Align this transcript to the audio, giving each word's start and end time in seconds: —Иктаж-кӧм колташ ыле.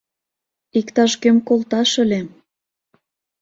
—Иктаж-кӧм 0.79 1.37
колташ 1.47 1.91
ыле. 2.03 2.21